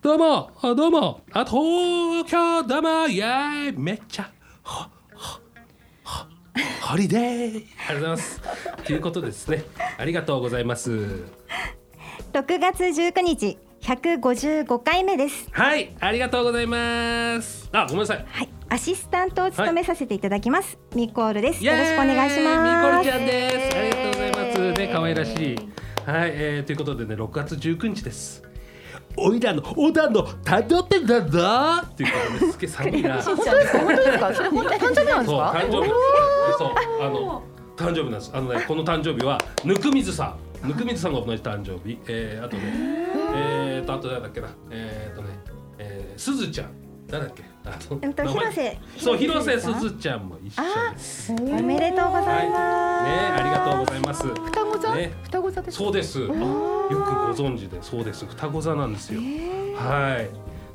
[0.00, 1.22] どうもあどうも。
[1.32, 3.76] あ東京どうもイエーイ。
[3.76, 4.30] めっちゃ。
[6.82, 7.64] ホリデー。
[7.88, 8.40] ありがとうございます。
[8.84, 9.64] ということですね。
[9.98, 10.92] ありがとうございます。
[10.92, 11.24] 6
[12.60, 15.48] 月19日155回目です。
[15.50, 17.68] はいありがとうございます。
[17.72, 18.24] あごめんなさい。
[18.28, 21.64] はいアシスタントを務めさせていただきます、ミコールです。
[21.64, 22.86] よろしくお願いします。
[22.86, 23.76] ミコルちゃんです。
[23.76, 24.72] ありがとうございます。
[24.74, 25.56] ね可愛らしい。
[26.08, 28.47] はい、えー、ということでね6月19日です
[29.20, 31.86] おいらのおだの誕生日だぞ！
[31.86, 32.58] っていうことです。
[32.58, 33.22] げえ寒いな。
[33.22, 33.72] 本当です
[34.18, 34.34] か？
[34.34, 35.90] それ本当に誕生日なんですそうか誕生日。
[36.58, 37.42] そうあの
[37.76, 38.30] 誕生日なんです。
[38.34, 40.68] あのねこの誕生日はぬくみずさん。
[40.68, 41.98] ぬくみずさんが同じ誕生日。
[42.06, 42.62] えー、あとね
[43.34, 44.48] えーとあと誰だっけな？
[44.70, 45.28] えーとね
[45.78, 46.70] えー、すずちゃん
[47.10, 47.42] 誰だっけ？
[47.64, 50.62] あとうんと広瀬そう広瀬すずちゃんも一緒
[50.92, 51.32] です。
[51.32, 52.50] おめでとうござい。
[52.50, 54.26] ます、ねありがとうございます。
[54.26, 55.12] 双子座、ね。
[55.24, 55.84] 双子座ですか？
[55.84, 56.18] そうです。
[56.18, 58.26] あよくご存知でそうです。
[58.26, 59.20] 双子座なんですよ。
[59.76, 60.28] はい。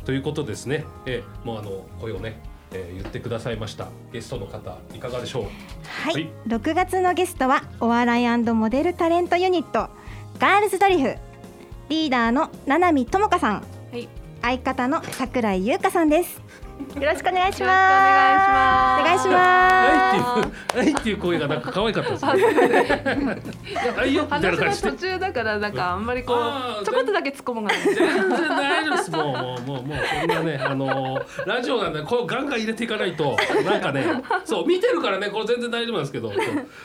[0.06, 0.86] ということですね。
[1.06, 2.40] えーもうあの声をね、
[2.72, 3.88] えー、言ってくださいました。
[4.12, 5.44] ゲストの方いかがでしょう？
[5.44, 6.30] はい、はい。
[6.48, 9.90] 6月のゲストはお笑いモデルタレントユニット
[10.40, 11.16] ガールズドリフ。
[11.90, 13.56] リーダーの七海智香さん、
[13.92, 14.08] はい
[14.44, 16.42] 相方の桜井優香さんです。
[17.00, 22.32] よろしくお願いしますお願いしますはいっていう、はいっていう声がなんか可愛かったですね。
[23.96, 24.98] はいよみたいな話の途。
[24.98, 26.34] 中だからなんかあんまりこ
[26.82, 29.12] うちょこっとだけ突っ込むが全然大丈夫です。
[29.12, 33.36] もうもうもうもうそんなねあのーラジオなんでこうガンガン入れていかないと
[33.66, 34.06] なんかね
[34.46, 36.32] そう見てるからねこれ全然大丈夫なんですけど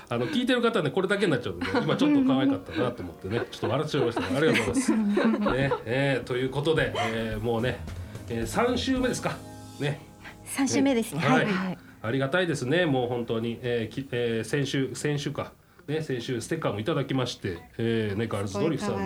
[0.08, 5.52] あの聞いてる方はねこれだけになっちゃうんで、ね、今ちょっと可愛かったなと思ってねちょっと笑っちゃいましたねありがとうございます。
[5.52, 7.80] ねえー、ということで、えー、もうね、
[8.28, 9.36] えー、3週目ですか
[9.80, 10.00] ね。
[10.44, 11.20] 三週目ですね。
[11.20, 11.44] ははい。
[11.44, 11.78] い、はい。
[12.00, 15.52] ありがたいですね、もう本当に、えーきえー先週、先週か、
[15.88, 19.00] ね、先週ステッカーもいただきまして、えーね、ガールズドリフさんの。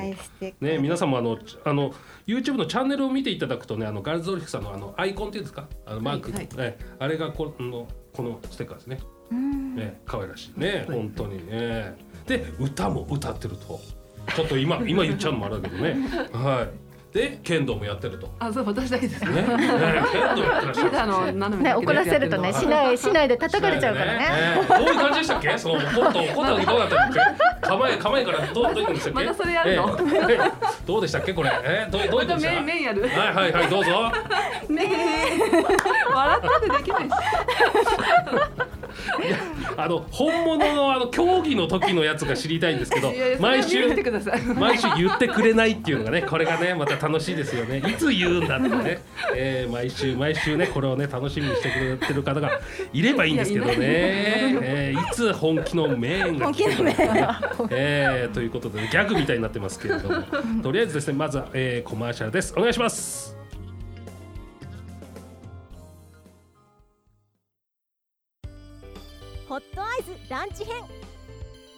[0.60, 1.94] ね、皆さんもあのちあの
[2.26, 5.68] YouTube のチャンネルを見ていただくとねあのガールズドリフさんのあのアイコンっていうんですか？
[5.86, 6.48] あのマーク、はい。
[6.58, 8.98] えあれがこのこのステッカーですね。
[9.30, 9.76] うん。
[9.76, 10.84] ね可愛らしいね。
[10.88, 11.94] 本当にね。
[12.26, 13.80] で歌も歌ってると。
[14.36, 15.96] ちょっと今今言っちゃうのもあれだけどね。
[16.34, 16.68] はい。
[17.12, 18.30] で剣道もやってると。
[18.38, 24.28] あそう私だけですねね剣道やってらっしゃるの斜めね怒らせるとねしないしないで叩かれちゃうからね。
[24.64, 25.58] えどういう感じでしたっけ？
[25.58, 27.24] そのコントコントの時どうだったんです
[27.60, 27.68] か？
[27.68, 29.24] 構え構えからどうどういくんでしたっけ？
[29.24, 29.98] またそれやるの？
[30.86, 31.34] どうでしたっけ？
[31.34, 31.50] これ？
[31.64, 32.36] えどうどういくんまた？
[32.36, 32.50] でした？
[32.52, 33.90] 面面やるはいはいはいどうぞ。
[34.72, 37.12] ねえ笑ったってできないし
[39.76, 43.86] あの本物のあの競技の時のやつが知りたいんですけど毎週
[44.54, 47.78] 毎週言ってくれないっていうのがねこれがねまた楽しいですよね。
[47.78, 49.02] いつ言うんだってね。
[49.34, 52.60] えー毎週毎週ねこれをね楽しみにしてくれてる方が
[52.92, 53.74] いればいいんですけどね。
[53.78, 56.94] えーいつ本気の面が本気の面
[57.70, 60.22] えーということで、ギャグみたいになってますけれども。
[60.62, 62.54] とりあえずですねまずは、えーコマーシャルです。
[62.56, 63.41] お願いします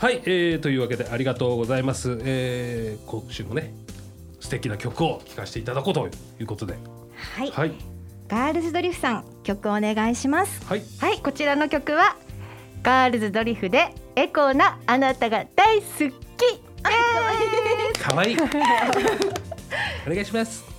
[0.00, 3.74] はい、えーというわけでありがとうございます、えー今週もね
[4.40, 6.08] 素敵な曲を聴かせていただこうと
[6.40, 6.78] いうことで。
[7.34, 7.72] はい、はい。
[8.26, 10.64] ガールズドリフさん曲お願いします。
[10.64, 10.82] はい。
[10.98, 12.16] はいこちらの曲は
[12.82, 16.08] ガールズドリフでエコーなあなたが大好き。
[18.00, 18.36] かわいい。
[20.06, 20.69] お願いします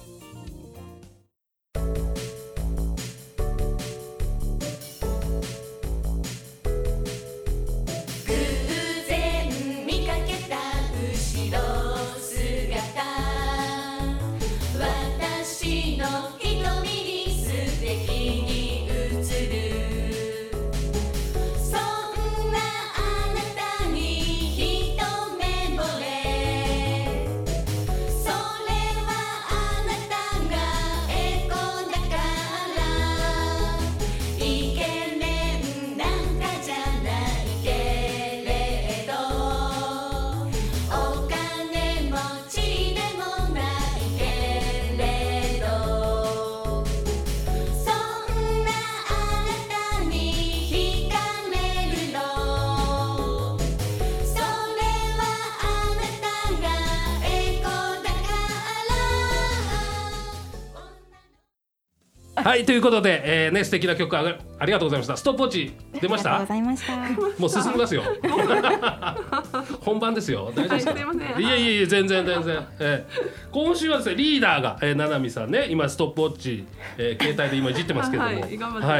[62.52, 65.18] はいということで、えー、ね素敵な曲あがありがとうございました。
[65.18, 66.36] ストップウォッチ出ました？
[66.36, 66.96] ありがとうございました。
[67.42, 68.04] もう進みますよ。
[69.82, 70.52] 本番ですよ。
[70.56, 71.00] 大丈夫ですか、は
[71.40, 76.64] いやいやいや全然全然、えー、今週はですねリーダーが、えー、ななみさんね今ストップウォッチ、
[77.00, 78.30] えー、携帯で今いじってますけども。
[78.30, 78.48] はいは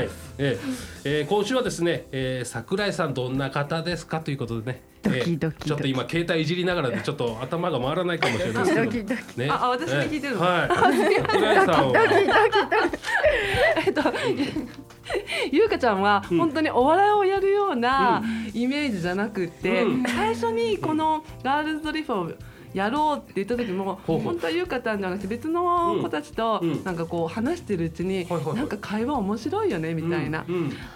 [0.02, 0.10] い
[0.40, 0.60] えー
[1.06, 4.20] えー、今週はですね、えー、桜井さんどんな方ですか？
[4.22, 4.82] ということでね。
[5.04, 5.58] ドキドキ。
[5.62, 8.86] えーちょっと今携帯いじりながらでちょっと頭が回らないかもしれないですけど。
[8.86, 9.40] ドキドキ。
[9.40, 9.50] ね。
[9.52, 10.42] ああ私に聞いてるの？
[10.42, 10.70] はい。
[10.70, 11.94] 桜井さんは
[13.86, 14.02] えっと
[15.52, 18.24] ゆうかちゃんは本当にお笑いをやるような
[18.54, 20.04] イメージじゃなくって、うん。
[20.04, 22.32] 最初にこのガールズドリフを
[22.74, 26.84] やろうって言った時も、本当はゆうかちゃんじゃなくて別の子たちとうん。
[26.84, 30.44] なんかこう話してるうちに、なんか会話面白いよねみたいな、あ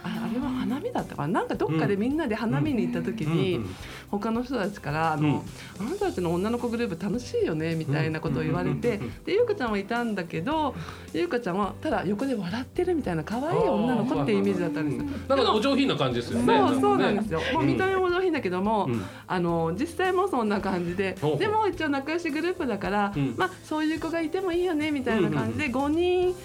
[0.03, 1.39] あれは花見だったかな。
[1.39, 3.61] なんかどっかでみんなで花見に行った時に、
[4.09, 5.43] 他の人たちからあの、
[5.79, 5.87] うん。
[5.87, 10.73] あなたたちの女の子グループ楽しいよねみたいなことを言われて、でゆうかちゃんはいたんだけど
[11.13, 15.05] ゆうかちゃんはただ横で笑ってるみたいな可愛い女の子っていうイメージだったんですよ。
[15.35, 16.57] なんかお上品な感じですよね。
[16.57, 17.35] そうそうなんですよ。
[17.35, 17.41] よ。
[17.53, 19.01] もう見た目もだけども、うん。
[19.27, 23.33] あの実際もそんな感じででも一応仲良しグループだから、うん。
[23.37, 26.35] まあそういう子がいてもいいよねみたいな感じで5人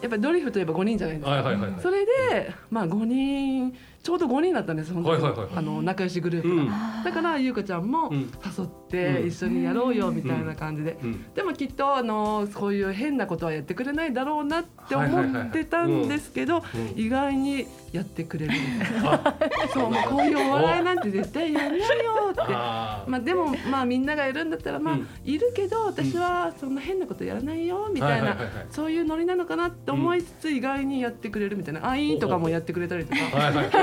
[0.00, 1.30] やっぱりドリフといえば5人じゃないですか。
[1.30, 1.80] はいはいはいはい。
[1.80, 5.48] それでまあ5人ちょうど5人だったんです本当に、はいはいはい。
[5.56, 6.66] あの仲良しグループが、う
[7.00, 7.04] ん。
[7.04, 8.18] だからゆうかちゃんもうん。
[8.18, 11.34] 誘って一緒にやろうよみたいな感じで、うん。
[11.34, 16.98] でもきっとあのそういう変なことはやってくれないだろうなって思ってたんですけどうん。
[16.98, 19.14] 意外にやってくれるみたいな。
[19.14, 19.34] あ。
[19.74, 21.86] そうもうこういうお笑いなんて絶対やんないよ
[22.30, 22.40] って。
[22.52, 25.08] まあでもまあみんながいるんだったらまあうん。
[25.24, 28.36] いるけど私はそんな変なことやらないよみたいな
[28.70, 31.88] そういうノリなのかなって思いつつ意外にやってくれるみたいな。
[31.88, 33.18] アイーンとかもやってくれたりとか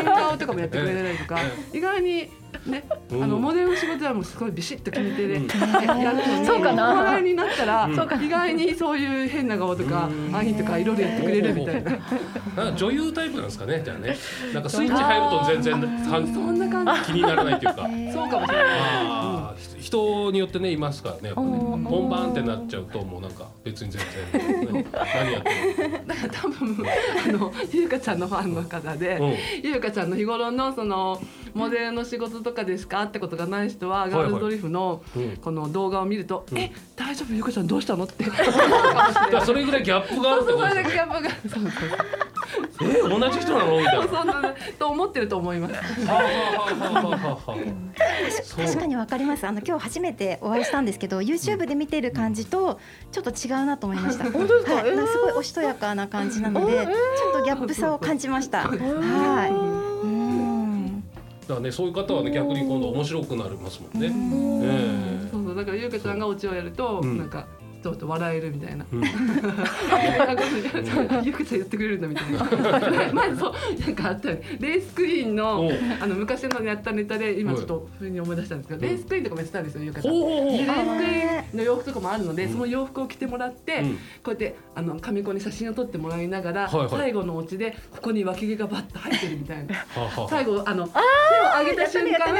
[0.06, 1.40] 顔とかもやってくれたりとか
[1.74, 2.30] え意外に
[2.66, 3.24] ねうん。
[3.24, 5.48] あのモデルの仕事はもうすごいビシッと決めてでうん。
[5.48, 6.94] やるのにそうかな。
[6.94, 8.24] お笑いになったらうん。
[8.24, 10.36] 意外にそういう変な顔とかうん。
[10.36, 11.92] アイーンとかいろいろやってくれるみたいな。
[11.92, 14.16] なんか女優タイプなんですかねじゃあね。
[14.54, 17.90] なんかスイッチ入ると全然そんな感気にならないというか。
[17.90, 19.56] じそうかもしれない。
[19.80, 21.48] 人によってねいますからねやっぱね。
[21.86, 24.02] 本番ってなっちゃうともうなんか別に全
[24.34, 25.50] 然、ね、何やって
[25.84, 26.86] るだから多分
[27.28, 29.36] あのゆうかちゃんのファンの方で、うん。
[29.64, 31.22] ゆうかちゃんの日頃のその
[31.56, 33.00] モデルの仕事とかでしか？
[33.00, 35.38] 会ったことがない人は、いガールズドリフのうん。
[35.38, 37.34] この動画を見ると「うんえ大丈夫？
[37.34, 38.26] ゆうかちゃんどうしたの?」って。
[39.44, 41.30] それぐらいギャップがあるってそうそことですよれだけギャップが。
[41.30, 43.78] そうそうえ同じ人なの？
[43.80, 44.08] みたいな。
[44.08, 45.76] そんなと思ってると思います。
[48.56, 49.48] 確かにわかります。
[49.48, 52.80] あの今日初めてお会いしたんですけど、YouTube で見てる感じと
[53.12, 54.26] ちょっと違うなと思いました。
[54.32, 54.74] 本当ですか？
[54.76, 58.64] はい、すごいおしとやかな感じなので、 ちょっとギャップさを感じました。
[58.68, 59.85] はい。
[61.46, 61.48] うん。
[61.48, 64.08] だからねそういう方はね逆に今度面白くなりますもんね。
[64.08, 67.48] えそうそうだからゆうかちゃんがオチをやると、うんなんか
[67.86, 68.84] ちょっと笑えるみたいな。
[68.92, 69.02] うん。
[69.02, 70.44] なんか
[71.24, 73.14] ゆうかちゃん言ってくれるんだみたいな。
[73.14, 74.42] 前そうなんかあったよね。
[74.60, 75.70] レースクイーンの
[76.02, 78.90] あの昔のやったネタで今ちょっとふうに思い出したんですけど、うん。
[78.90, 80.14] レースクイーンとかもやってたんですよゆうかちゃん。
[80.16, 82.52] レースクイーンの洋服とかもあるので、うん。
[82.54, 83.94] その洋服を着てもらって、うん。
[83.94, 86.90] こうやってあの紙コに写真を撮ってもらいながら、はいはい。
[86.90, 89.76] 最後のオチでここに脇毛がバッと入ってるみたいな。
[90.28, 91.02] 最後あの手を
[91.60, 92.34] 上げた瞬間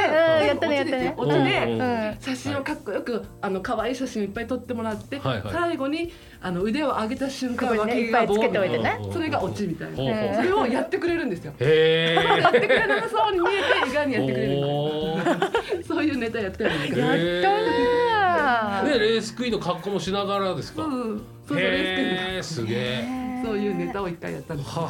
[0.44, 1.14] やったねやったね。
[1.16, 5.54] オチで写真をかっこよくあの可愛い写真をいっぱい撮ってもらって、はいはい。
[5.54, 8.98] 最後にあの腕を上げた瞬間ここにね脇毛がボーいっぱいつけておいてね。
[9.04, 9.96] うんそれがオチみたいな。
[10.36, 11.52] それをやってくれるんですよ。
[11.60, 17.42] へやってくれなさそうに見えて意外にやってくれる そういうネタやったよねへー。
[17.42, 20.82] やったねねレースクイーンの格好もしながらですか？
[20.82, 20.92] そう。
[20.92, 21.68] そうそうレー。
[22.34, 23.02] へえすげえ。
[23.02, 24.88] スクイーンそういうネタを一回やったんですは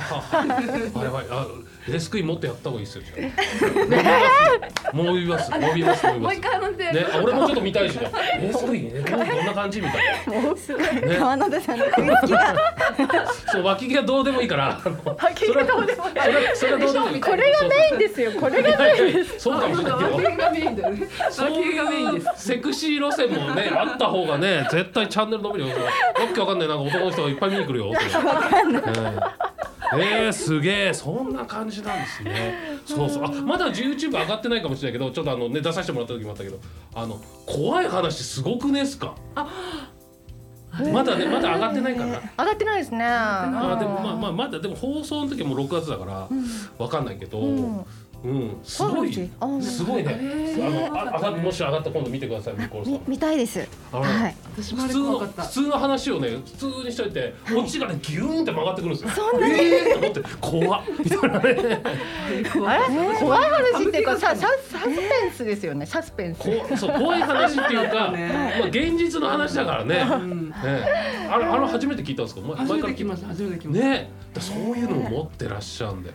[0.94, 1.46] あやばいあ
[1.88, 3.04] レースクイもっとやった方がいいですよ。
[3.06, 8.10] じゃあもう言いますもう言いますもうね、あ俺もちょっと見たいしね。
[8.40, 10.56] レースクイね、どんな感じみたいな。
[10.56, 11.16] すごい。
[11.16, 12.54] 川野田さんの食いつきが。
[13.52, 14.80] そう脇毛はどうでもいいから。
[15.04, 16.16] 脇毛どうでもいい。
[16.16, 17.20] それそれはどうでもいい。
[17.20, 18.32] これがメインですよ。
[18.32, 19.98] これがいやいやそうかもしれない。
[19.98, 20.16] けど。
[20.16, 22.28] 脇毛がメインだよね脇毛がメインです。
[22.48, 25.74] セクシー路線もねあった方がね絶対チャンネル伸びるよ。
[25.76, 25.82] わ
[26.34, 26.68] けわかんない。
[26.68, 27.92] なんか男の人がいっぱい見に来るよ。
[27.94, 28.00] そ
[29.96, 30.94] れえー、すげえ。
[30.94, 32.54] そんな感じなんですね。
[32.84, 33.24] そうそう。
[33.24, 36.58] あまだ YouTube 上がってないかもしれないけどちょっとあのね出させてもらった時もあったけど
[36.94, 39.14] あの怖い話すごくねっすか？
[40.92, 43.04] まだねまだ上がってないかな上がってないですね。
[43.04, 46.28] あでもまあまあまだでも放送の時はもう6月だから
[46.78, 47.86] わかんないけど、うん
[48.26, 48.58] うん。
[48.64, 49.12] すごい。
[49.62, 50.18] すごいね。
[50.56, 52.94] あのあ上がっもし上がったら今度見てくださいニコルさん。
[52.94, 53.60] み見たいです。
[53.92, 54.34] はい。
[54.56, 59.24] 普通の普通の話をね普通にしといてオチがねギューンって曲がってくるんですよ。
[59.40, 60.82] ええーと思って怖っ。
[60.98, 61.20] みたい。
[62.52, 64.48] 怖い話っていうかさササ
[64.80, 64.90] スペ
[65.28, 66.38] ンスですよねサスペンス。
[66.40, 68.56] こそう怖い話っていうか、ね。
[68.58, 70.04] まあ現実の話だからね。
[70.10, 70.50] うん。
[70.50, 70.54] ね。
[71.30, 72.40] あれあれ初めて聞いたんですか？
[72.40, 73.86] 前初めて前来ました初めて来ました。
[73.86, 76.14] ね、だそういうのを持ってらっしゃるんだよ。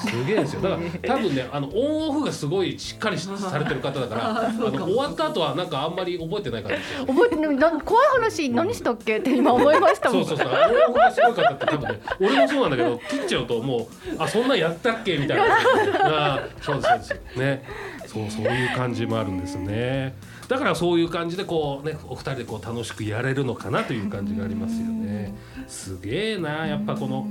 [0.00, 0.62] すげえですよ。
[0.62, 7.06] だから多分ねあのオンオフがすごいしっかりしされてる方だから、 あの終わった後はなんかあんまり覚えてない感じですよ。
[7.06, 10.56] 覚えてないな怖い話何したっけって今思いましたもそうんそうそう。
[10.86, 13.86] オンオフがすごい方って多分ね、俺もそうなんだけど切っちゃうともう
[14.18, 15.44] あそんなんやったっけみたいな。
[15.44, 17.64] あーそうですそうですね。
[18.06, 20.14] そうそういう感じもあるんですね。
[20.48, 25.34] だからそういう感じでこうねお二人でこう楽しくやれるのかなという感じがありますよね。
[25.66, 27.26] すげえなやっぱこの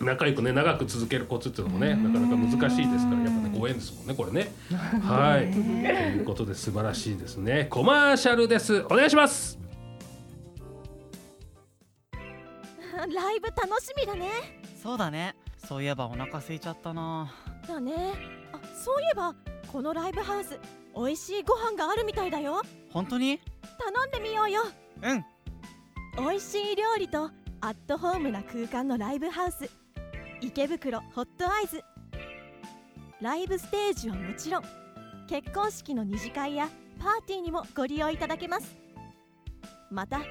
[0.00, 4.50] 仲良くね長く続けるコツっていうのもねなかなか難しいですからやっぱねご縁ですもんねこれね。
[5.04, 5.50] はい。
[5.52, 7.66] ということで素晴らしいですね。
[7.70, 8.80] コマーシャルです。
[8.86, 9.58] お願いします。
[12.96, 14.30] ライブ楽しみだね。
[14.82, 15.34] そうだね。
[15.58, 17.30] そういえばお腹空いちゃったな。
[17.68, 17.94] だね。
[18.52, 19.34] あそういえば
[19.70, 20.58] このライブハウス
[20.96, 22.62] 美味しいご飯があるみたいだよ。
[22.90, 23.38] 本当に？
[23.78, 24.62] 頼んでみようよ。
[25.02, 25.24] うん。
[26.16, 27.30] 美味しい料理と
[27.60, 29.70] アットホームな空間のライブハウス
[30.42, 31.84] 池袋ホットアイズ。
[33.20, 34.62] ライブステージはもちろん
[35.28, 38.74] 結婚式の二次会やパーティーにもご利用いただけます。
[39.90, 40.22] また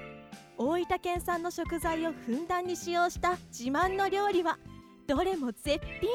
[0.58, 4.58] 大分県産の食材をふんだんに使用した自慢の料理は
[5.08, 6.10] どれも絶品。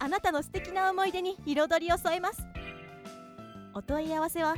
[0.00, 2.42] あなたの素敵な思い出に彩りを添えます。
[3.74, 4.56] お問い合わせは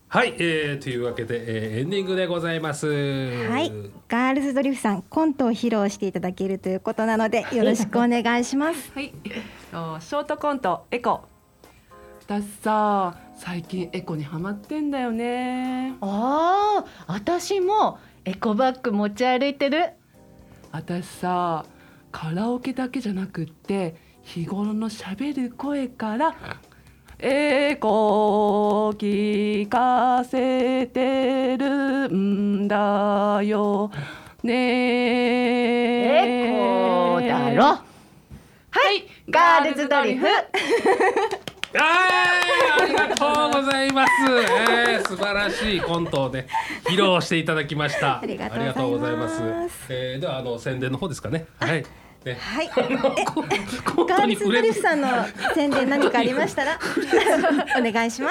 [0.07, 2.87] はい、えー、というわけで、えー、エンディングでございます。
[2.87, 3.71] はい。
[4.07, 8.91] ガールズドリフさんコントを披露していただけるということなのでよろしくお願いします。
[8.93, 9.11] はい、
[9.71, 11.32] とショートコントエコ
[12.25, 15.93] 私さ最近エコにハマってんだよね。
[15.99, 19.89] ああ私もエコバッグ持ち歩いてる。
[20.71, 21.65] 私さ
[22.13, 26.33] カラオケだけじゃなくって日頃のしゃべる声から
[27.19, 33.91] エコ聞かせてるんだよ。
[34.43, 34.53] ね
[36.07, 37.63] エコだろ。
[37.65, 37.81] は
[38.91, 40.25] いガールズドリフ
[41.79, 44.11] はい、ありがとうございます。
[44.29, 46.47] えー、素晴らしいコントをね、
[46.85, 48.19] 披露していただきました。
[48.19, 51.45] ありがとうございますありがとうございますえー、では、あの宣伝の方ですかね。
[51.59, 51.85] はい。
[52.25, 52.69] ね、はい。
[52.69, 52.81] コ
[54.03, 55.07] ンガールズドリフさんの
[55.53, 56.79] 宣伝何かありましたら？
[57.77, 58.29] お願いしま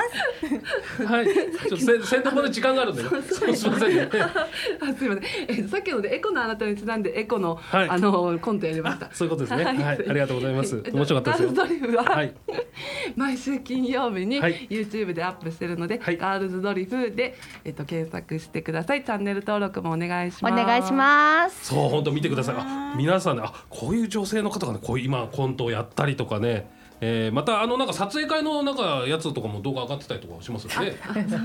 [0.99, 1.05] す。
[1.05, 3.09] はい、ちょっとせ宣伝まで時間があるんでね。
[3.11, 3.67] そうす。
[3.69, 4.09] みませんね。
[4.81, 7.89] あすみません、えさっきのでエコのあなたにちなんでエコの、はい。
[7.89, 9.07] あのコントやりました。
[9.07, 9.65] あそういうことですね。
[9.65, 9.77] はい。
[9.77, 10.83] はい、ありがとうございます。
[10.93, 11.53] 面白かったですよ。
[11.53, 12.33] ガールズドリフは、はい、
[13.17, 14.67] 毎週金曜日にはい。
[14.71, 16.17] YouTube でアップしてるので、はい。
[16.17, 19.05] ガールズドリフで、えっと、検索してください。
[19.05, 20.65] チャンネル登録もお願いしおます。
[20.65, 21.67] 願いします。
[21.67, 22.55] そう、本当見てください。
[22.59, 23.53] あ、皆さんね、あ、
[23.83, 26.71] こういう女性の方がね、こう今コントをやったりとかね。
[27.05, 30.93] えー、またあのなんか撮影会のなんかやつとかも動画上がってたりとかしますよね。
[31.03, 31.41] そうですね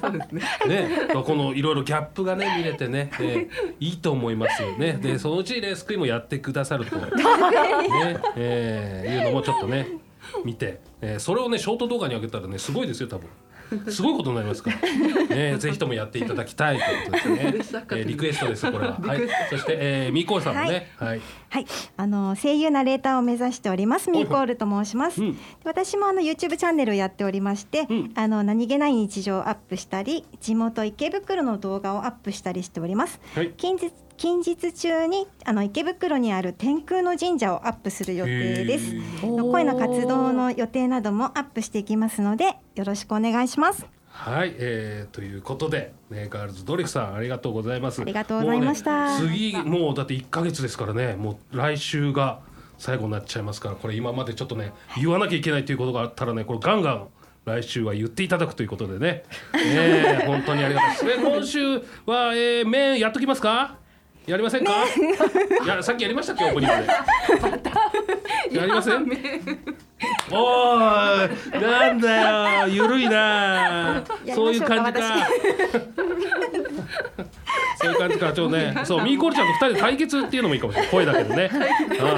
[0.00, 4.94] そうですねね、このいろいろギャップがね見れてね、えーいいと思いますよね。
[4.94, 7.10] でそのうちレースクイもやってくださると、 ね
[8.36, 9.86] えーいうのもちょっとね
[10.46, 13.28] 見て、えーそれをねショート動画に上げたらねすごいですよ多分。
[13.88, 17.16] すごいことになりますから、ね、 ぜひともやっていただきたいということ
[17.56, 17.80] ですね。
[17.90, 18.98] えーリクエストですこれは。
[19.02, 19.20] はい。
[19.50, 21.20] そして、えー、みーこーさんもね、はい。
[21.48, 25.22] はい、あの声優ナレーターを目指しておりますミーコールと申します。
[25.22, 33.20] うんで私もあの YouTube チャンネルをやっておりまして、うんあの何気ない日常をアップしたり、地元池袋の動画をアップしたりしております。
[33.34, 33.50] はい。
[33.56, 38.94] 近日近日中にあの池袋にある天空の神社をアップする予定です。
[38.94, 43.86] へ声の活動の予定などもアップしていきますのでよろしくお願いします。
[44.08, 48.00] はい、えー、ということで、ね、ガールズドリフさんありがとうございます。
[48.00, 52.40] ありがとうございましたね、次もうだって1ヶ月ですからね、もう来週が
[52.78, 57.08] 最後になっちゃいますから、これ今までちょっとね言わなきゃいけないということがあったらね、これガンガン
[57.44, 61.10] 来週は言っていただくということでね、えー、本当にありがたいです。
[61.10, 63.76] え今週は、えー、麺やっときますか？
[64.26, 64.72] やりませんか？
[65.64, 66.44] い やさっきやりましたっけ？
[66.46, 66.76] オープニング
[68.50, 68.58] で。
[68.58, 69.06] やりません？
[70.30, 72.68] おーいなんだよ。
[72.68, 74.02] ゆるいな。
[74.34, 75.00] そういう感じか。
[77.78, 78.26] そういう感じか。
[78.26, 80.90] らちょっとね そうミーコールちゃんと二人で対決っていうのもいいかもしれない。
[80.90, 81.50] 声だけどね。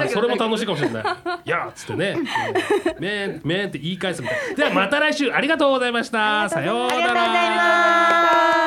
[0.03, 1.03] あそれも楽しいかもしれない
[1.45, 2.17] 「いや」っつってね
[2.99, 3.41] 「めん。
[3.43, 4.37] めん」って言い返すみたい。
[4.51, 6.49] なではまた来週ありがとうございました。
[6.49, 8.58] さようなら